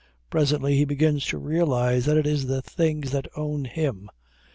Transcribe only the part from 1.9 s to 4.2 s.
that it is the things that own him.